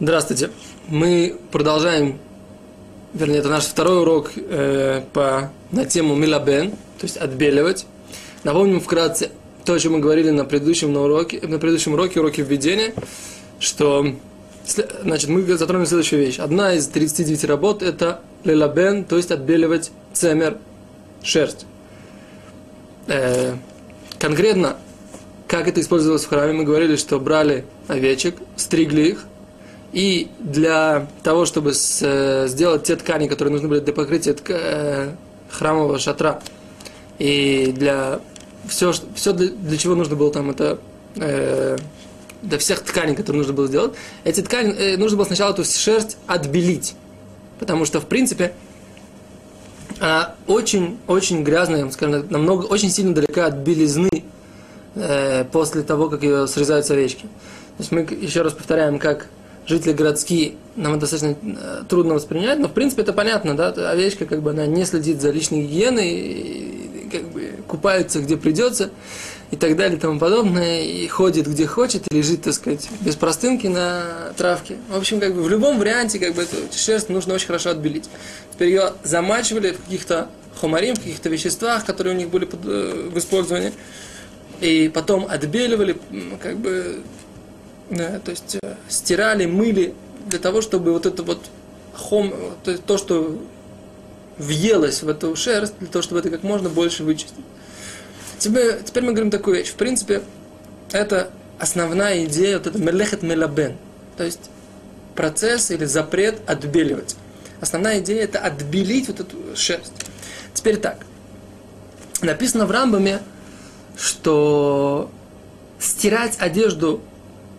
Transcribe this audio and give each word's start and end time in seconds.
Здравствуйте. 0.00 0.50
Мы 0.88 1.36
продолжаем, 1.52 2.18
вернее, 3.12 3.38
это 3.38 3.48
наш 3.48 3.64
второй 3.64 4.00
урок 4.00 4.32
э, 4.34 5.02
по, 5.12 5.52
на 5.70 5.84
тему 5.84 6.16
милабен, 6.16 6.72
то 6.72 7.04
есть 7.04 7.16
отбеливать. 7.16 7.86
Напомним 8.42 8.80
вкратце 8.80 9.30
то, 9.64 9.72
о 9.72 9.78
чем 9.78 9.92
мы 9.92 10.00
говорили 10.00 10.30
на 10.30 10.44
предыдущем, 10.44 10.92
на 10.92 11.02
уроке, 11.02 11.40
на 11.46 11.60
предыдущем 11.60 11.92
уроке, 11.94 12.18
уроке 12.18 12.42
введения, 12.42 12.92
что 13.60 14.04
значит, 14.66 15.30
мы 15.30 15.44
затронули 15.56 15.86
следующую 15.86 16.22
вещь. 16.22 16.40
Одна 16.40 16.74
из 16.74 16.88
39 16.88 17.44
работ– 17.44 17.82
это 17.84 18.20
лилабен, 18.42 19.04
то 19.04 19.16
есть 19.16 19.30
отбеливать 19.30 19.92
цемер, 20.12 20.58
шерсть. 21.22 21.66
Э, 23.06 23.54
конкретно, 24.18 24.76
как 25.46 25.68
это 25.68 25.80
использовалось 25.80 26.24
в 26.24 26.28
храме, 26.28 26.52
мы 26.52 26.64
говорили, 26.64 26.96
что 26.96 27.20
брали 27.20 27.64
овечек, 27.86 28.34
стригли 28.56 29.02
их, 29.02 29.26
и 29.94 30.28
для 30.40 31.06
того, 31.22 31.46
чтобы 31.46 31.72
с, 31.72 32.00
э, 32.02 32.48
сделать 32.48 32.82
те 32.82 32.96
ткани, 32.96 33.28
которые 33.28 33.52
нужны 33.52 33.68
были 33.68 33.78
для 33.78 33.92
покрытия 33.92 34.32
тка, 34.32 34.54
э, 34.56 35.12
храмового 35.48 36.00
шатра, 36.00 36.40
и 37.20 37.72
для 37.76 38.20
все, 38.68 38.92
все 39.14 39.32
для, 39.32 39.50
для 39.50 39.78
чего 39.78 39.94
нужно 39.94 40.16
было 40.16 40.32
там 40.32 40.50
это 40.50 40.80
э, 41.14 41.78
для 42.42 42.58
всех 42.58 42.80
тканей, 42.80 43.14
которые 43.14 43.38
нужно 43.38 43.54
было 43.54 43.68
сделать, 43.68 43.92
эти 44.24 44.40
ткани 44.40 44.74
э, 44.74 44.96
нужно 44.96 45.16
было 45.16 45.26
сначала 45.26 45.52
эту 45.52 45.62
шерсть 45.64 46.16
отбелить, 46.26 46.96
потому 47.60 47.84
что 47.84 48.00
в 48.00 48.06
принципе 48.06 48.52
она 50.00 50.34
очень 50.48 50.98
очень 51.06 51.44
грязная, 51.44 51.88
скажем, 51.90 52.26
намного 52.30 52.64
очень 52.64 52.90
сильно 52.90 53.14
далека 53.14 53.46
от 53.46 53.58
белизны 53.58 54.24
э, 54.96 55.44
после 55.52 55.82
того, 55.82 56.10
как 56.10 56.24
ее 56.24 56.48
срезают 56.48 56.84
с 56.84 56.90
овечки. 56.90 57.22
То 57.76 57.80
есть 57.80 57.92
мы 57.92 58.00
еще 58.00 58.42
раз 58.42 58.54
повторяем, 58.54 58.98
как 58.98 59.28
жители 59.66 59.92
городские, 59.92 60.54
нам 60.76 60.92
это 60.92 61.02
достаточно 61.02 61.36
э, 61.42 61.82
трудно 61.88 62.14
воспринять, 62.14 62.58
но 62.58 62.68
в 62.68 62.72
принципе 62.72 63.02
это 63.02 63.12
понятно, 63.12 63.56
да, 63.56 63.68
овечка 63.90 64.26
как 64.26 64.42
бы 64.42 64.50
она 64.50 64.66
не 64.66 64.84
следит 64.84 65.20
за 65.20 65.30
личной 65.30 65.62
гигиеной, 65.62 67.08
как 67.10 67.28
бы 67.30 67.54
купается 67.66 68.20
где 68.20 68.36
придется 68.36 68.90
и 69.50 69.56
так 69.56 69.76
далее 69.76 69.96
и 69.96 70.00
тому 70.00 70.18
подобное, 70.18 70.82
и 70.82 71.06
ходит 71.06 71.46
где 71.46 71.66
хочет, 71.66 72.10
и 72.10 72.16
лежит, 72.16 72.42
так 72.42 72.54
сказать, 72.54 72.88
без 73.00 73.14
простынки 73.14 73.66
на 73.66 74.32
травке. 74.36 74.76
В 74.88 74.96
общем, 74.96 75.20
как 75.20 75.34
бы 75.34 75.42
в 75.42 75.48
любом 75.48 75.78
варианте 75.78 76.18
как 76.18 76.34
бы 76.34 76.42
эту 76.42 76.56
шерсть 76.76 77.08
нужно 77.08 77.34
очень 77.34 77.46
хорошо 77.46 77.70
отбелить. 77.70 78.08
Теперь 78.52 78.68
ее 78.68 78.92
замачивали 79.04 79.72
в 79.72 79.84
каких-то 79.84 80.28
хумарим, 80.60 80.94
в 80.94 80.98
каких-то 80.98 81.28
веществах, 81.28 81.84
которые 81.84 82.14
у 82.14 82.18
них 82.18 82.30
были 82.30 82.48
э, 82.50 83.10
в 83.12 83.18
использовании, 83.18 83.72
и 84.60 84.90
потом 84.92 85.26
отбеливали, 85.28 85.96
как 86.40 86.56
бы 86.56 87.02
то 87.90 88.30
есть 88.30 88.56
э, 88.62 88.74
стирали, 88.88 89.46
мыли 89.46 89.94
для 90.26 90.38
того, 90.38 90.62
чтобы 90.62 90.92
вот 90.92 91.06
это 91.06 91.22
вот 91.22 91.40
хом, 91.94 92.34
то, 92.64 92.76
то, 92.78 92.98
что 92.98 93.38
въелось 94.38 95.02
в 95.02 95.08
эту 95.08 95.36
шерсть, 95.36 95.74
для 95.78 95.88
того, 95.88 96.02
чтобы 96.02 96.20
это 96.20 96.30
как 96.30 96.42
можно 96.42 96.68
больше 96.68 97.04
вычистить. 97.04 97.44
Теперь, 98.38 98.82
теперь 98.82 99.04
мы 99.04 99.12
говорим 99.12 99.30
такую 99.30 99.56
вещь. 99.56 99.68
В 99.68 99.74
принципе, 99.74 100.22
это 100.92 101.30
основная 101.58 102.24
идея, 102.24 102.58
вот 102.58 102.66
это 102.66 102.78
мелехет 102.78 103.22
мелабен. 103.22 103.76
То 104.16 104.24
есть 104.24 104.50
процесс 105.14 105.70
или 105.70 105.84
запрет 105.84 106.38
отбеливать. 106.46 107.16
Основная 107.60 108.00
идея 108.00 108.24
это 108.24 108.40
отбелить 108.40 109.08
вот 109.08 109.20
эту 109.20 109.36
шерсть. 109.54 109.92
Теперь 110.52 110.76
так. 110.76 110.98
Написано 112.20 112.66
в 112.66 112.70
Рамбаме, 112.70 113.20
что 113.96 115.10
стирать 115.78 116.36
одежду 116.38 117.00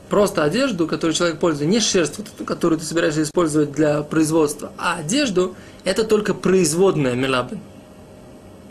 просто 0.10 0.44
одежду, 0.44 0.88
которую 0.88 1.16
человек 1.16 1.40
пользуется, 1.40 1.66
не 1.66 1.80
шерсть, 1.80 2.18
вот, 2.18 2.48
которую 2.48 2.80
ты 2.80 2.86
собираешься 2.86 3.24
использовать 3.24 3.72
для 3.72 4.02
производства, 4.04 4.72
а 4.78 4.98
одежду, 4.98 5.56
это 5.84 6.04
только 6.04 6.34
производная 6.34 7.16
мелабин. 7.16 7.60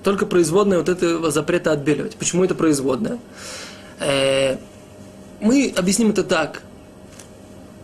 Только 0.03 0.27
производная 0.27 0.79
вот 0.79 0.89
этого 0.89 1.31
запрета 1.31 1.73
отбеливать. 1.73 2.17
Почему 2.17 2.45
это 2.45 2.55
производная? 2.55 3.19
Э, 4.01 4.59
мы 5.41 5.73
объясним 5.77 6.11
это 6.11 6.25
так. 6.25 6.63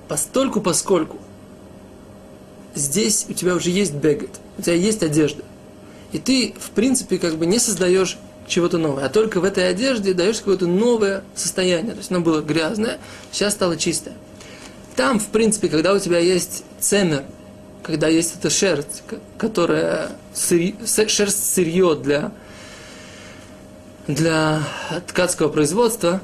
Постольку, 0.08 0.60
поскольку 0.60 1.18
здесь 2.74 3.26
у 3.28 3.32
тебя 3.32 3.54
уже 3.54 3.70
есть 3.70 3.94
бегет, 3.94 4.30
у 4.58 4.62
тебя 4.62 4.74
есть 4.74 5.02
одежда. 5.02 5.44
И 6.12 6.18
ты, 6.18 6.54
в 6.58 6.70
принципе, 6.70 7.18
как 7.18 7.36
бы 7.36 7.46
не 7.46 7.58
создаешь 7.58 8.18
чего-то 8.50 8.76
новое, 8.76 9.06
а 9.06 9.08
только 9.08 9.40
в 9.40 9.44
этой 9.44 9.68
одежде 9.68 10.12
даешь 10.12 10.38
какое-то 10.38 10.66
новое 10.66 11.22
состояние. 11.34 11.92
То 11.92 11.98
есть 11.98 12.10
оно 12.10 12.20
было 12.20 12.42
грязное, 12.42 12.98
сейчас 13.32 13.54
стало 13.54 13.76
чистое. 13.76 14.14
Там, 14.96 15.18
в 15.18 15.28
принципе, 15.28 15.68
когда 15.68 15.94
у 15.94 15.98
тебя 15.98 16.18
есть 16.18 16.64
цемер, 16.78 17.24
когда 17.82 18.08
есть 18.08 18.36
эта 18.38 18.50
шерсть, 18.50 19.02
которая 19.38 20.10
сырь, 20.34 20.74
шерсть 20.84 21.54
сырье 21.54 21.94
для, 21.94 22.32
для 24.06 24.62
ткацкого 25.06 25.48
производства, 25.48 26.20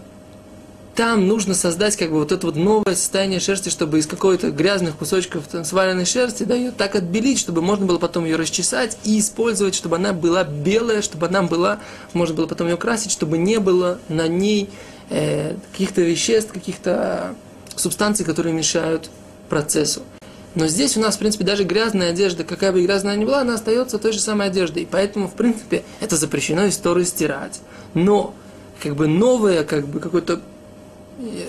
там 0.97 1.29
нужно 1.29 1.55
создать 1.55 1.97
как 1.97 2.11
бы 2.11 2.19
вот 2.19 2.33
это 2.33 2.47
вот 2.47 2.57
новое 2.57 2.95
состояние 2.95 3.39
шерсти, 3.39 3.69
чтобы 3.69 3.99
из 3.99 4.07
какой-то 4.07 4.51
грязных 4.51 4.97
кусочков 4.97 5.47
там, 5.47 5.65
сваленной 5.65 6.07
шерсти, 6.07 6.45
да, 6.45 6.55
ее 6.55 6.71
так 6.71 6.97
отбелить, 6.97 7.39
чтобы 7.39 7.61
можно 7.61 7.85
было 7.85 7.99
потом 7.99 8.25
ее 8.25 8.37
расчесать 8.37 8.97
и 9.05 9.21
использовать, 9.21 9.75
чтобы 9.75 9.97
она 9.97 10.15
была 10.15 10.43
белая, 10.43 11.03
чтобы 11.03 11.27
она 11.27 11.43
была, 11.43 11.81
можно 12.15 12.35
было 12.35 12.47
потом 12.47 12.69
ее 12.69 12.79
красить, 12.79 13.13
чтобы 13.13 13.37
не 13.37 13.61
было 13.61 13.99
на 14.09 14.27
ней 14.27 14.71
э, 15.11 15.55
каких-то 15.71 16.01
веществ, 16.01 16.53
каких-то 16.53 17.35
субстанций, 17.77 18.25
которые 18.25 18.55
мешают 18.55 19.11
процессу. 19.51 20.03
Но 20.55 20.67
здесь 20.67 20.97
у 20.97 21.01
нас, 21.01 21.17
в 21.17 21.19
принципе, 21.19 21.45
даже 21.45 21.65
грязная 21.65 22.11
одежда, 22.11 22.43
какая 22.43 22.73
бы 22.73 22.83
грязная 22.83 23.17
ни 23.17 23.27
была, 23.27 23.43
она 23.43 23.55
остается 23.55 23.99
той 23.99 24.13
же 24.13 24.21
самой 24.21 24.47
одеждой. 24.47 24.85
И 24.85 24.89
поэтому, 24.91 25.29
в 25.29 25.35
принципе, 25.35 25.85
это 26.01 26.17
запрещено 26.17 26.65
из 26.65 26.77
стирать. 26.77 27.61
Но, 27.93 28.35
как 28.83 28.97
бы 28.97 29.07
новое, 29.07 29.65
как 29.65 29.87
бы 29.87 30.01
какое-то 30.01 30.41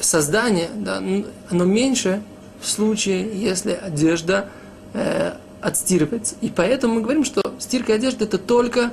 создание, 0.02 0.70
да, 0.76 1.02
оно 1.50 1.66
меньше 1.66 2.22
в 2.62 2.68
случае, 2.68 3.30
если 3.34 3.72
одежда 3.72 4.50
э, 4.94 5.34
отстирывается. 5.62 6.36
И 6.42 6.50
поэтому 6.50 6.96
мы 6.96 7.02
говорим, 7.02 7.24
что 7.24 7.42
стирка 7.60 7.94
одежды 7.94 8.26
это 8.26 8.38
только 8.38 8.92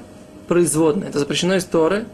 производная. 0.49 1.09
Это 1.09 1.19
запрещено 1.19 1.57
из 1.57 1.65
Торы. 1.65 2.07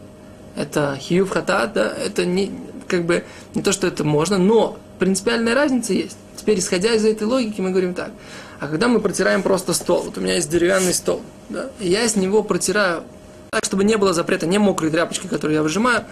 Это 0.56 0.97
хиюв 0.98 1.31
хатат, 1.31 1.72
да, 1.75 1.93
это 1.93 2.26
не, 2.26 2.50
как 2.88 3.04
бы, 3.04 3.25
не 3.54 3.62
то, 3.62 3.72
что 3.72 3.87
это 3.87 4.03
можно, 4.03 4.37
но 4.37 4.77
принципиальная 4.98 5.54
разница 5.54 5.92
есть. 5.92 6.16
Теперь, 6.37 6.59
исходя 6.59 6.92
из 6.92 7.04
этой 7.04 7.22
логики, 7.22 7.60
мы 7.60 7.71
говорим 7.71 7.94
так. 7.94 8.10
А 8.59 8.66
когда 8.66 8.88
мы 8.88 9.00
протираем 9.00 9.42
просто 9.42 9.72
стол, 9.72 10.03
вот 10.03 10.19
у 10.19 10.21
меня 10.21 10.34
есть 10.34 10.50
деревянный 10.50 10.92
стол, 10.92 11.22
да, 11.48 11.71
и 11.78 11.88
я 11.88 12.06
с 12.06 12.16
него 12.16 12.42
протираю 12.42 13.04
так, 13.50 13.65
чтобы 13.65 13.84
не 13.84 13.97
было 13.97 14.12
запрета, 14.12 14.47
не 14.47 14.59
мокрой 14.59 14.91
тряпочки, 14.91 15.28
которую 15.28 15.56
я 15.56 15.62
выжимаю, 15.62 16.04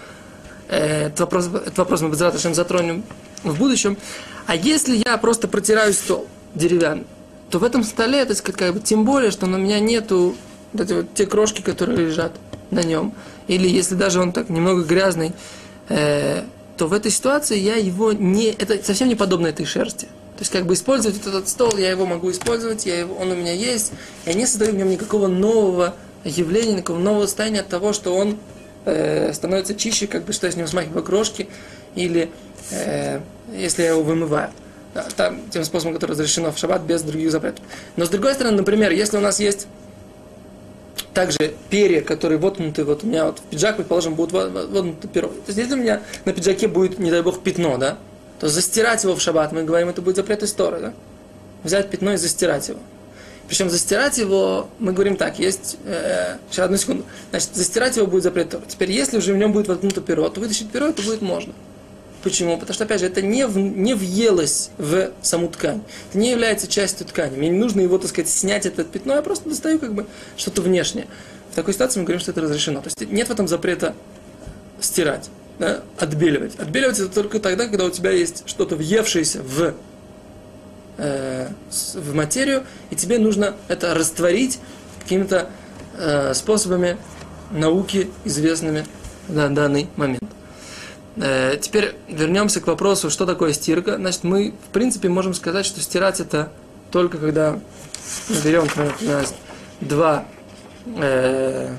этот 0.69 1.19
вопрос, 1.21 1.47
этот 1.47 1.77
вопрос 1.77 2.01
мы 2.01 2.09
без 2.09 2.19
затронем 2.55 3.03
в 3.43 3.57
будущем. 3.57 3.97
А 4.45 4.55
если 4.55 5.01
я 5.05 5.17
просто 5.17 5.47
протираю 5.47 5.93
стол 5.93 6.27
деревянный, 6.53 7.05
то 7.49 7.59
в 7.59 7.63
этом 7.63 7.83
столе, 7.83 8.23
то 8.25 8.31
есть, 8.31 8.41
как 8.41 8.73
бы, 8.73 8.79
тем 8.79 9.05
более, 9.05 9.31
что 9.31 9.45
у 9.45 9.49
меня 9.49 9.79
нету 9.79 10.35
вот 10.73 10.81
эти 10.81 10.93
вот 10.93 11.13
те 11.13 11.25
крошки, 11.25 11.61
которые 11.61 12.05
лежат 12.05 12.33
на 12.69 12.83
нем, 12.83 13.13
или 13.47 13.67
если 13.67 13.95
даже 13.95 14.21
он 14.21 14.31
так 14.31 14.49
немного 14.49 14.83
грязный, 14.83 15.33
э, 15.89 16.43
то 16.77 16.87
в 16.87 16.93
этой 16.93 17.11
ситуации 17.11 17.57
я 17.57 17.75
его 17.75 18.13
не, 18.13 18.47
это 18.49 18.83
совсем 18.83 19.07
не 19.07 19.15
подобно 19.15 19.47
этой 19.47 19.65
шерсти. 19.65 20.05
То 20.37 20.41
есть, 20.41 20.51
как 20.51 20.65
бы 20.65 20.75
использовать 20.75 21.17
вот 21.17 21.27
этот 21.27 21.49
стол, 21.49 21.75
я 21.77 21.89
его 21.89 22.05
могу 22.05 22.31
использовать, 22.31 22.85
я 22.85 22.99
его, 22.99 23.15
он 23.15 23.31
у 23.31 23.35
меня 23.35 23.53
есть, 23.53 23.91
я 24.25 24.33
не 24.33 24.45
создаю 24.45 24.73
в 24.73 24.75
нем 24.75 24.89
никакого 24.89 25.27
нового 25.27 25.95
явления, 26.23 26.73
никакого 26.73 26.99
нового 26.99 27.25
состояния 27.25 27.61
от 27.61 27.67
того, 27.67 27.91
что 27.91 28.15
он 28.15 28.37
э, 28.85 29.33
становится 29.33 29.75
чище, 29.75 30.07
как 30.07 30.23
бы 30.23 30.33
что 30.33 30.47
я 30.47 30.51
с 30.51 30.55
ним 30.55 30.67
смахиваю 30.67 31.03
крошки, 31.03 31.47
или 31.95 32.29
э, 32.71 33.19
если 33.53 33.83
я 33.83 33.89
его 33.89 34.03
вымываю. 34.03 34.49
Да, 34.93 35.05
там, 35.15 35.41
тем 35.51 35.63
способом, 35.63 35.93
который 35.93 36.11
разрешено 36.11 36.51
в 36.51 36.57
шаббат, 36.57 36.81
без 36.81 37.03
других 37.03 37.31
запретов. 37.31 37.63
Но 37.95 38.05
с 38.05 38.09
другой 38.09 38.33
стороны, 38.33 38.57
например, 38.57 38.91
если 38.91 39.17
у 39.17 39.19
нас 39.19 39.39
есть 39.39 39.67
также 41.13 41.53
перья, 41.69 42.01
которые 42.01 42.39
воткнуты, 42.39 42.83
вот 42.83 43.03
у 43.03 43.07
меня 43.07 43.25
вот 43.25 43.39
в 43.39 43.43
пиджак, 43.43 43.75
предположим, 43.75 44.15
будут 44.15 44.31
воткнуты 44.31 45.07
перо. 45.07 45.27
То 45.27 45.43
есть, 45.47 45.59
если 45.59 45.73
у 45.73 45.77
меня 45.77 46.01
на 46.25 46.33
пиджаке 46.33 46.67
будет, 46.67 46.97
не 46.97 47.11
дай 47.11 47.21
бог, 47.21 47.43
пятно, 47.43 47.77
да, 47.77 47.97
то 48.39 48.47
застирать 48.47 49.03
его 49.03 49.15
в 49.15 49.21
шаббат, 49.21 49.51
мы 49.51 49.63
говорим, 49.63 49.89
это 49.89 50.01
будет 50.01 50.15
запрет 50.15 50.43
истории, 50.43 50.79
да? 50.79 50.93
Взять 51.63 51.89
пятно 51.89 52.13
и 52.13 52.17
застирать 52.17 52.69
его. 52.69 52.79
Причем 53.49 53.71
застирать 53.71 54.19
его, 54.19 54.69
мы 54.77 54.93
говорим 54.93 55.15
так, 55.17 55.39
есть... 55.39 55.77
Э, 55.83 56.37
сейчас, 56.51 56.65
одну 56.65 56.77
секунду. 56.77 57.03
Значит, 57.31 57.55
застирать 57.55 57.97
его 57.97 58.05
будет 58.05 58.21
запрет 58.21 58.55
Теперь, 58.67 58.91
если 58.91 59.17
уже 59.17 59.33
в 59.33 59.37
нем 59.37 59.51
будет 59.51 59.67
воткнуто 59.67 60.01
перо, 60.01 60.29
то 60.29 60.39
вытащить 60.39 60.69
перо 60.69 60.87
это 60.87 61.01
будет 61.01 61.23
можно. 61.23 61.51
Почему? 62.21 62.59
Потому 62.59 62.75
что, 62.75 62.83
опять 62.83 62.99
же, 62.99 63.07
это 63.07 63.23
не, 63.23 63.47
в, 63.47 63.57
не 63.57 63.95
въелось 63.95 64.69
в 64.77 65.09
саму 65.23 65.47
ткань. 65.47 65.81
Это 66.09 66.19
не 66.19 66.29
является 66.29 66.67
частью 66.67 67.07
ткани. 67.07 67.37
Мне 67.37 67.49
не 67.49 67.57
нужно 67.57 67.81
его, 67.81 67.97
так 67.97 68.11
сказать, 68.11 68.29
снять 68.29 68.67
это 68.67 68.83
пятно, 68.83 69.15
я 69.15 69.23
просто 69.23 69.49
достаю 69.49 69.79
как 69.79 69.95
бы 69.95 70.05
что-то 70.37 70.61
внешнее. 70.61 71.07
В 71.51 71.55
такой 71.55 71.73
ситуации 71.73 71.99
мы 71.99 72.05
говорим, 72.05 72.21
что 72.21 72.29
это 72.29 72.41
разрешено. 72.41 72.81
То 72.81 72.87
есть 72.87 73.11
нет 73.11 73.29
в 73.29 73.31
этом 73.31 73.47
запрета 73.47 73.95
стирать, 74.79 75.27
да, 75.57 75.81
отбеливать. 75.97 76.55
Отбеливать 76.59 76.99
это 76.99 77.09
только 77.09 77.39
тогда, 77.39 77.65
когда 77.65 77.85
у 77.85 77.89
тебя 77.89 78.11
есть 78.11 78.43
что-то 78.45 78.75
въевшееся 78.75 79.41
в 79.41 79.73
э, 80.99 81.47
в 81.93 82.13
материю, 82.13 82.63
и 82.89 82.95
тебе 82.95 83.17
нужно 83.17 83.55
это 83.67 83.93
растворить 83.93 84.59
какими-то 85.01 85.49
э, 85.97 86.33
способами 86.33 86.97
науки, 87.51 88.09
известными 88.25 88.85
на 89.27 89.49
данный 89.49 89.87
момент. 89.95 90.23
Э, 91.15 91.57
теперь 91.59 91.95
вернемся 92.07 92.61
к 92.61 92.67
вопросу, 92.67 93.09
что 93.09 93.25
такое 93.25 93.53
стирка. 93.53 93.95
Значит, 93.95 94.23
мы, 94.23 94.53
в 94.69 94.71
принципе, 94.71 95.09
можем 95.09 95.33
сказать, 95.33 95.65
что 95.65 95.81
стирать 95.81 96.19
это 96.19 96.51
только 96.91 97.17
когда 97.17 97.59
берем, 98.43 98.63
например, 98.63 99.27
два, 99.81 100.25
э, 100.85 101.75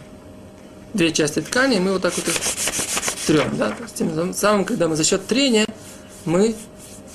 две 0.94 1.12
части 1.12 1.40
ткани, 1.40 1.76
и 1.76 1.80
мы 1.80 1.92
вот 1.92 2.02
так 2.02 2.14
вот 2.16 2.26
их 2.28 2.34
трем. 3.26 3.56
Да? 3.56 3.74
Тем 3.94 4.34
самым, 4.34 4.64
когда 4.64 4.88
мы 4.88 4.96
за 4.96 5.04
счет 5.04 5.26
трения, 5.26 5.66
мы 6.24 6.54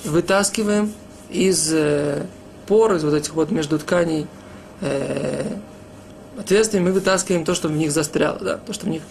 вытаскиваем 0.04 0.92
из 1.30 1.72
э, 1.72 2.26
пор, 2.66 2.94
из 2.94 3.04
вот 3.04 3.14
этих 3.14 3.34
вот 3.34 3.50
между 3.50 3.78
тканей 3.78 4.26
э, 4.80 5.44
отверстий, 6.38 6.80
мы 6.80 6.92
вытаскиваем 6.92 7.44
то, 7.44 7.54
что 7.54 7.68
в 7.68 7.72
них 7.72 7.92
застряло, 7.92 8.38
да, 8.38 8.56
то, 8.58 8.72
что 8.72 8.86
в 8.86 8.88
них 8.88 9.02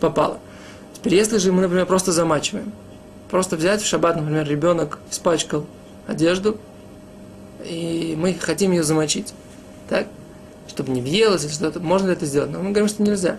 попало. 0.00 0.38
Теперь, 0.94 1.14
если 1.14 1.38
же 1.38 1.52
мы, 1.52 1.62
например, 1.62 1.86
просто 1.86 2.12
замачиваем, 2.12 2.72
просто 3.30 3.56
взять 3.56 3.82
в 3.82 3.86
шаббат, 3.86 4.16
например, 4.16 4.48
ребенок 4.48 4.98
испачкал 5.10 5.66
одежду, 6.06 6.58
и 7.64 8.14
мы 8.16 8.34
хотим 8.34 8.72
ее 8.72 8.82
замочить, 8.82 9.32
так, 9.88 10.06
чтобы 10.68 10.90
не 10.90 11.00
въелось 11.00 11.44
или 11.44 11.52
что-то, 11.52 11.80
можно 11.80 12.08
ли 12.08 12.12
это 12.14 12.26
сделать? 12.26 12.50
Но 12.50 12.58
мы 12.58 12.70
говорим, 12.70 12.88
что 12.88 13.02
нельзя. 13.02 13.38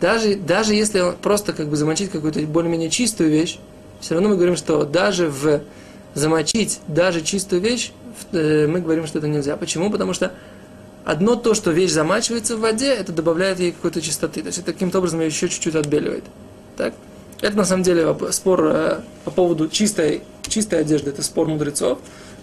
Даже, 0.00 0.36
даже 0.36 0.74
если 0.74 1.14
просто 1.22 1.52
как 1.52 1.68
бы 1.68 1.76
замочить 1.76 2.10
какую-то 2.10 2.40
более-менее 2.40 2.90
чистую 2.90 3.30
вещь, 3.30 3.58
все 4.00 4.14
равно 4.14 4.30
мы 4.30 4.36
говорим, 4.36 4.56
что 4.56 4.84
даже 4.84 5.28
в 5.28 5.62
замочить 6.16 6.80
даже 6.88 7.20
чистую 7.20 7.60
вещь, 7.60 7.92
э, 8.32 8.66
мы 8.66 8.80
говорим, 8.80 9.06
что 9.06 9.18
это 9.18 9.28
нельзя. 9.28 9.56
Почему? 9.56 9.90
Потому 9.90 10.14
что 10.14 10.32
одно 11.04 11.36
то, 11.36 11.52
что 11.54 11.70
вещь 11.70 11.92
замачивается 11.92 12.56
в 12.56 12.60
воде, 12.60 12.92
это 12.92 13.12
добавляет 13.12 13.60
ей 13.60 13.72
какой-то 13.72 14.00
чистоты. 14.00 14.40
То 14.40 14.46
есть 14.46 14.58
это 14.58 14.72
каким-то 14.72 14.98
образом 14.98 15.20
ее 15.20 15.26
еще 15.26 15.48
чуть-чуть 15.48 15.74
отбеливает. 15.74 16.24
Так? 16.76 16.94
Это 17.42 17.54
на 17.54 17.66
самом 17.66 17.82
деле 17.82 18.16
спор 18.30 18.64
э, 18.64 19.00
по 19.24 19.30
поводу 19.30 19.68
чистой, 19.68 20.22
чистой 20.48 20.80
одежды, 20.80 21.10
это 21.10 21.22
спор 21.22 21.48
мудрецов, 21.48 21.98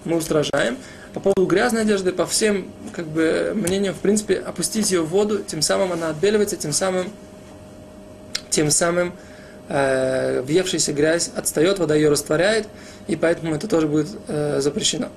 мы 0.06 0.18
устражаем. 0.18 0.78
По 1.16 1.20
поводу 1.20 1.46
грязной 1.48 1.82
одежды, 1.82 2.12
по 2.12 2.28
всем 2.28 2.68
как 2.92 3.08
бы, 3.08 3.54
мнениям, 3.56 3.96
в 3.96 4.00
принципе, 4.00 4.36
опустить 4.36 4.92
ее 4.92 5.02
в 5.02 5.08
воду, 5.08 5.40
тем 5.40 5.64
самым 5.64 5.94
она 5.94 6.10
отбеливается, 6.10 6.58
тем 6.58 6.74
самым, 6.74 7.08
тем 8.52 8.70
самым 8.70 9.14
э, 9.70 10.42
въевшаяся 10.42 10.94
грязь 10.94 11.32
отстает, 11.36 11.80
вода 11.80 11.96
ее 11.96 12.10
растворяет, 12.10 12.68
и 13.08 13.16
поэтому 13.16 13.56
это 13.56 13.68
тоже 13.68 13.88
будет 13.88 14.08
э, 14.28 14.60
запрещено. 14.62 15.10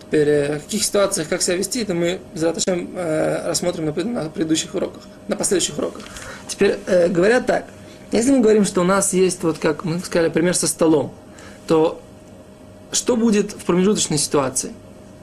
Теперь, 0.00 0.28
э, 0.28 0.58
в 0.58 0.64
каких 0.64 0.84
ситуациях, 0.84 1.28
как 1.28 1.42
себя 1.42 1.56
вести, 1.56 1.82
это 1.82 1.94
мы 1.94 2.20
зачем 2.34 2.96
э, 2.96 3.46
рассмотрим 3.46 3.86
на, 3.86 4.04
на 4.22 4.30
предыдущих 4.30 4.74
уроках, 4.74 5.02
на 5.28 5.36
последующих 5.36 5.76
уроках. 5.76 6.02
Теперь, 6.46 6.78
э, 6.86 7.08
говорят 7.08 7.46
так, 7.46 7.66
если 8.10 8.30
мы 8.30 8.40
говорим, 8.40 8.64
что 8.64 8.80
у 8.80 8.84
нас 8.84 9.12
есть, 9.12 9.42
вот 9.42 9.58
как 9.58 9.84
мы 9.84 9.98
сказали, 9.98 10.30
пример 10.30 10.54
со 10.54 10.66
столом, 10.66 11.12
то 11.66 12.00
что 12.90 13.16
будет 13.16 13.52
в 13.52 13.64
промежуточной 13.64 14.16
ситуации? 14.16 14.72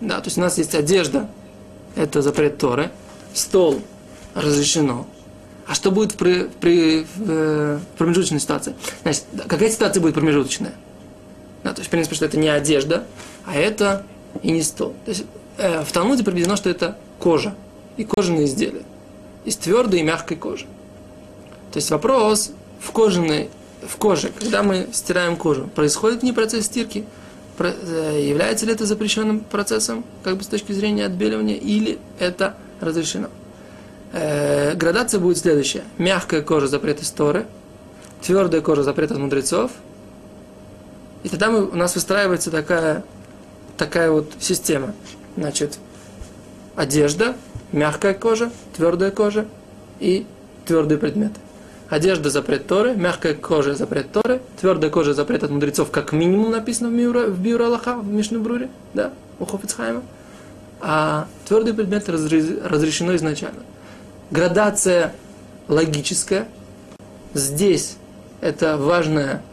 Да, 0.01 0.19
то 0.19 0.27
есть 0.27 0.38
у 0.38 0.41
нас 0.41 0.59
есть 0.59 0.75
одежда, 0.75 1.27
это 1.95 2.21
запрет 2.21 2.59
Торы, 2.59 2.91
стол 3.33 3.81
разрешено. 4.36 5.07
А 5.67 5.73
что 5.73 5.91
будет 5.91 6.15
при, 6.15 6.47
при, 6.59 7.07
э, 7.27 7.79
промежуточной 7.97 8.39
ситуации? 8.39 8.75
Значит, 9.01 9.23
какая 9.47 9.69
ситуация 9.69 10.00
будет 10.00 10.13
промежуточная? 10.13 10.73
Да, 11.63 11.73
то 11.73 11.79
есть, 11.79 11.88
в 11.88 11.91
принципе, 11.91 12.15
что 12.15 12.25
это 12.25 12.38
не 12.38 12.47
одежда, 12.47 13.06
а 13.45 13.56
это 13.56 14.06
и 14.44 14.51
не 14.51 14.62
стол. 14.62 14.94
То 15.06 15.12
есть, 15.12 15.25
э, 15.57 15.83
в 15.83 15.91
Талмуде 15.91 16.23
проведено, 16.23 16.56
что 16.56 16.69
это 16.69 16.97
кожа 17.17 17.56
и 17.97 18.03
кожаные 18.03 18.45
изделия. 18.45 18.83
Из 19.44 19.57
твердой 19.57 20.01
и 20.01 20.03
мягкой 20.03 20.38
кожи. 20.38 20.65
То 21.71 21.77
есть 21.77 21.89
вопрос 21.89 22.51
в 22.79 22.91
кожаной, 22.91 23.50
в 23.88 23.97
коже, 23.97 24.31
когда 24.38 24.62
мы 24.62 24.88
стираем 24.91 25.35
кожу, 25.35 25.67
происходит 25.67 26.21
не 26.21 26.31
процесс 26.31 26.65
стирки, 26.65 27.06
э, 27.57 28.21
является 28.23 28.67
ли 28.67 28.73
это 28.73 28.85
запрещенным 28.85 29.39
процессом, 29.39 30.03
как 30.23 30.38
бы 30.38 30.44
с 30.44 30.47
точки 30.47 30.73
зрения 30.73 31.06
отбеливания, 31.06 31.56
или 31.56 31.97
это 32.19 32.56
разрешено. 32.79 33.29
Э, 34.17 34.75
градация 34.75 35.19
будет 35.19 35.38
следующая. 35.38 35.83
Мягкая 35.97 36.41
кожа 36.41 36.67
запрет 36.67 37.01
истории, 37.01 37.45
твердая 38.21 38.62
кожа 38.62 38.81
запрет 38.81 39.12
от 39.12 39.17
мудрецов, 39.17 39.71
и 41.23 41.27
тогда 41.27 41.51
мы, 41.51 41.65
у 41.65 41.75
нас 41.75 41.95
выстраивается 41.95 42.50
такая, 42.50 43.03
такая 43.77 44.09
вот 44.09 44.31
система. 44.39 44.94
Значит, 45.35 45.79
одежда, 46.77 47.35
мягкая 47.73 48.13
кожа, 48.13 48.53
твердая 48.73 49.12
кожа 49.12 49.47
и 50.00 50.25
твердые 50.65 50.97
предметы. 50.97 51.35
Одежда 51.89 52.29
запрет 52.29 52.67
Торы, 52.67 52.95
мягкая 52.95 53.33
кожа 53.33 53.75
запрет 53.75 54.13
Торы, 54.13 54.41
твердая 54.62 54.91
кожа 54.91 55.13
запрет 55.13 55.44
от 55.44 55.51
мудрецов, 55.51 55.91
как 55.91 56.13
минимум 56.13 56.51
написано 56.51 56.88
в, 56.88 56.94
Миура, 56.94 57.27
в 57.27 57.38
Биура 57.38 57.65
Аллаха, 57.65 57.97
в 57.97 58.07
Мишну 58.07 58.39
Бруре, 58.39 58.69
да, 58.94 59.12
у 59.39 59.45
Хофицхайма. 59.45 60.03
А 60.79 61.27
твердые 61.45 61.73
предметы 61.73 62.13
разрешено 62.13 63.13
изначально. 63.17 63.59
Градация 64.31 65.13
логическая. 65.68 66.48
Здесь 67.33 67.98
это 68.42 68.77
важная 68.77 69.44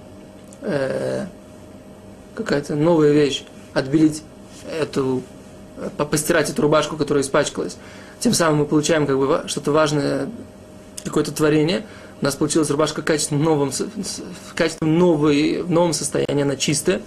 э, 0.62 1.26
какая-то 2.34 2.74
новая 2.74 3.12
вещь, 3.12 3.44
отбелить 3.74 4.22
эту, 4.70 5.22
постирать 6.10 6.48
эту 6.48 6.62
рубашку, 6.62 6.96
которая 6.96 7.22
испачкалась. 7.22 7.76
Тем 8.18 8.32
самым 8.32 8.60
мы 8.60 8.64
получаем 8.66 9.06
как 9.06 9.18
бы 9.18 9.44
что-то 9.46 9.72
важное, 9.72 10.30
какое-то 11.04 11.32
творение. 11.32 11.84
У 12.20 12.24
нас 12.24 12.36
получилась 12.36 12.70
рубашка 12.70 13.02
качественно 13.02 13.42
новом, 13.42 13.72
качественно 14.54 14.90
новой, 14.90 15.62
в 15.62 15.70
новом 15.70 15.92
состоянии, 15.92 16.42
она 16.42 16.56
чистая. 16.56 17.02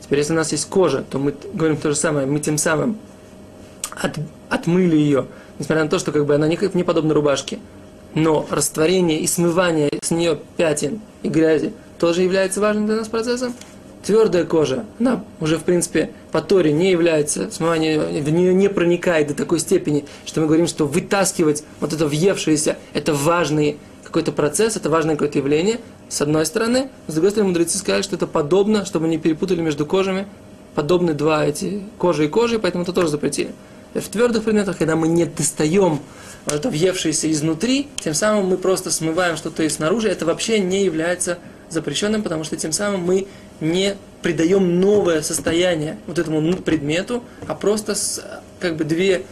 Теперь, 0.00 0.20
если 0.20 0.32
у 0.32 0.36
нас 0.36 0.52
есть 0.52 0.68
кожа, 0.70 1.02
то 1.02 1.18
мы 1.18 1.34
говорим 1.52 1.76
то 1.76 1.90
же 1.90 1.96
самое, 1.96 2.26
мы 2.26 2.40
тем 2.40 2.56
самым 2.56 2.98
от, 3.90 4.16
отмыли 4.48 4.96
ее, 4.96 5.26
несмотря 5.58 5.84
на 5.84 5.90
то, 5.90 5.98
что 5.98 6.12
как 6.12 6.26
бы 6.26 6.34
она 6.34 6.48
не, 6.48 6.58
не 6.74 6.84
подобна 6.84 7.14
рубашке. 7.14 7.58
Но 8.14 8.46
растворение 8.50 9.20
и 9.20 9.26
смывание 9.26 9.90
с 10.02 10.10
нее 10.10 10.38
пятен 10.56 11.00
и 11.22 11.28
грязи 11.28 11.72
тоже 11.98 12.22
является 12.22 12.60
важным 12.60 12.86
для 12.86 12.96
нас 12.96 13.08
процессом 13.08 13.54
твердая 14.02 14.44
кожа, 14.44 14.84
она 14.98 15.24
уже, 15.40 15.58
в 15.58 15.64
принципе, 15.64 16.10
по 16.32 16.40
Торе 16.40 16.72
не 16.72 16.90
является, 16.90 17.50
смывание 17.50 18.22
в 18.22 18.30
нее 18.30 18.54
не 18.54 18.68
проникает 18.68 19.28
до 19.28 19.34
такой 19.34 19.58
степени, 19.58 20.04
что 20.24 20.40
мы 20.40 20.46
говорим, 20.46 20.66
что 20.66 20.86
вытаскивать 20.86 21.64
вот 21.80 21.92
это 21.92 22.06
въевшееся, 22.06 22.78
это 22.94 23.12
важный 23.12 23.76
какой-то 24.04 24.32
процесс, 24.32 24.76
это 24.76 24.88
важное 24.88 25.14
какое-то 25.14 25.38
явление, 25.38 25.80
с 26.08 26.22
одной 26.22 26.46
стороны. 26.46 26.88
С 27.06 27.12
другой 27.12 27.32
стороны, 27.32 27.50
мудрецы 27.50 27.76
сказали, 27.76 28.02
что 28.02 28.16
это 28.16 28.26
подобно, 28.26 28.86
чтобы 28.86 29.08
не 29.08 29.18
перепутали 29.18 29.60
между 29.60 29.84
кожами, 29.84 30.26
подобны 30.74 31.12
два 31.12 31.44
эти 31.44 31.82
кожи 31.98 32.24
и 32.24 32.28
кожи, 32.28 32.58
поэтому 32.58 32.84
это 32.84 32.92
тоже 32.92 33.08
запретили. 33.08 33.50
В 33.94 34.08
твердых 34.08 34.44
предметах, 34.44 34.78
когда 34.78 34.96
мы 34.96 35.08
не 35.08 35.24
достаем 35.24 36.00
вот 36.44 36.54
это 36.54 36.70
въевшееся 36.70 37.30
изнутри, 37.30 37.88
тем 38.00 38.14
самым 38.14 38.46
мы 38.46 38.56
просто 38.56 38.90
смываем 38.90 39.36
что-то 39.36 39.62
из 39.62 39.76
снаружи, 39.76 40.08
это 40.08 40.26
вообще 40.26 40.60
не 40.60 40.84
является 40.84 41.38
запрещенным, 41.70 42.22
потому 42.22 42.44
что 42.44 42.56
тем 42.56 42.72
самым 42.72 43.00
мы 43.00 43.26
не 43.60 43.96
придаем 44.22 44.80
новое 44.80 45.22
состояние 45.22 45.98
вот 46.06 46.18
этому 46.18 46.56
предмету, 46.56 47.24
а 47.46 47.54
просто 47.54 47.94
с, 47.94 48.22
как 48.60 48.76
бы 48.76 48.84
две 48.84 49.24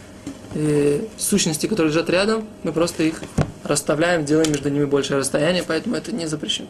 э, 0.53 1.01
сущности, 1.17 1.67
которые 1.67 1.91
лежат 1.91 2.09
рядом, 2.09 2.47
мы 2.63 2.71
просто 2.71 3.03
их 3.03 3.21
расставляем, 3.63 4.25
делаем 4.25 4.51
между 4.51 4.69
ними 4.69 4.85
большее 4.85 5.19
расстояние, 5.19 5.63
поэтому 5.65 5.95
это 5.95 6.13
не 6.13 6.27
запрещено. 6.27 6.67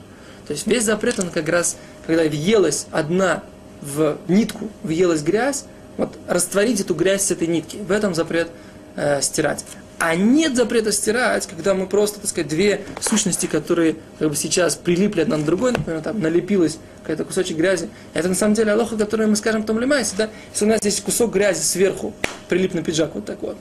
То 0.48 0.54
есть 0.54 0.66
весь 0.68 0.84
запрет, 0.84 1.20
он 1.20 1.30
как 1.30 1.50
раз, 1.50 1.78
когда 2.06 2.24
въелась 2.24 2.88
одна 2.92 3.44
в 3.82 4.18
нитку, 4.28 4.70
въелась 4.84 5.22
грязь, 5.22 5.66
вот 5.98 6.18
растворить 6.28 6.80
эту 6.80 6.94
грязь 6.94 7.24
с 7.24 7.32
этой 7.32 7.48
нитки. 7.48 7.78
В 7.78 7.92
этом 7.92 8.16
запрет 8.16 8.50
э, 8.96 9.22
стирать. 9.22 9.66
А 10.00 10.16
нет 10.16 10.56
запрета 10.56 10.92
стирать, 10.92 11.48
когда 11.48 11.74
мы 11.74 11.88
просто, 11.88 12.20
так 12.20 12.30
сказать, 12.30 12.48
две 12.48 12.82
сущности, 13.02 13.48
которые 13.48 13.96
как 14.20 14.30
бы 14.30 14.36
сейчас 14.36 14.76
прилипли 14.76 15.22
одна 15.22 15.38
на 15.38 15.44
другой, 15.44 15.72
например, 15.72 16.02
там 16.02 16.20
налепилась 16.20 16.78
какой-то 17.02 17.26
кусочек 17.26 17.58
грязи. 17.58 17.90
Это 18.14 18.30
на 18.30 18.36
самом 18.36 18.54
деле 18.54 18.74
алоха, 18.74 18.96
которую 18.96 19.30
мы 19.30 19.36
скажем 19.36 19.62
потом 19.64 19.80
лимайсе, 19.80 20.14
да? 20.16 20.30
Если 20.52 20.66
у 20.66 20.68
нас 20.68 20.84
есть 20.84 21.02
кусок 21.04 21.34
грязи 21.34 21.62
сверху, 21.62 22.14
прилип 22.48 22.76
на 22.76 22.84
пиджак 22.84 23.16
вот 23.16 23.26
так 23.26 23.42
вот, 23.42 23.58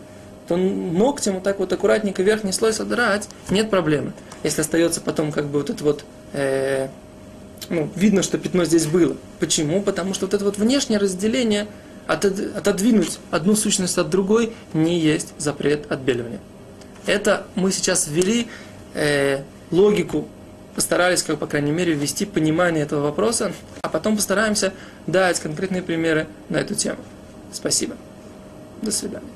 то 0.47 0.57
ногтем 0.57 1.35
вот 1.35 1.43
так 1.43 1.59
вот 1.59 1.73
аккуратненько 1.73 2.23
верхний 2.23 2.53
слой 2.53 2.75
содрать, 2.75 3.29
нет 3.49 3.71
проблемы. 3.71 4.13
Если 4.43 4.61
остается 4.61 5.01
потом 5.01 5.33
как 5.33 5.47
бы 5.47 5.61
вот 5.61 5.71
это 5.71 5.83
вот, 5.83 6.05
э, 6.35 6.89
ну, 7.71 7.89
видно, 7.97 8.23
что 8.23 8.37
пятно 8.37 8.67
здесь 8.67 8.87
было. 8.87 9.17
Почему? 9.41 9.81
Потому 9.81 10.13
что 10.13 10.27
вот 10.27 10.35
это 10.35 10.45
вот 10.45 10.59
внешнее 10.59 10.99
разделение, 10.99 11.67
отодвинуть 12.07 13.19
одну 13.31 13.57
сущность 13.57 13.99
от 13.99 14.11
другой 14.11 14.53
не 14.73 14.99
есть 14.99 15.35
запрет 15.39 15.91
отбеливания. 15.91 16.41
Это 17.07 17.47
мы 17.55 17.73
сейчас 17.73 18.09
ввели 18.09 18.49
э, 18.95 19.43
логику 19.71 20.29
постарались, 20.75 21.23
как, 21.23 21.39
по 21.39 21.47
крайней 21.47 21.73
мере, 21.73 21.95
ввести 21.95 22.27
понимание 22.27 22.85
этого 22.85 23.03
вопроса, 23.03 23.53
а 23.81 23.89
потом 23.89 24.17
постараемся 24.17 24.73
дать 25.07 25.41
конкретные 25.41 25.83
примеры 25.83 26.27
на 26.51 26.59
эту 26.59 26.75
тему. 26.75 26.99
Спасибо. 27.53 27.97
До 28.83 28.91
свидания. 28.91 29.27